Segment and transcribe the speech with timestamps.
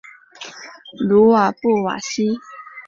[1.07, 2.35] 鲁瓦布瓦西。